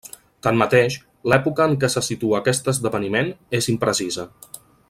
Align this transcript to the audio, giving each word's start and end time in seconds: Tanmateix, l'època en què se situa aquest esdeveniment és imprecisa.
Tanmateix, 0.45 0.95
l'època 1.33 1.69
en 1.71 1.77
què 1.83 1.91
se 1.97 2.03
situa 2.09 2.41
aquest 2.41 2.73
esdeveniment 2.75 3.33
és 3.63 3.73
imprecisa. 3.75 4.31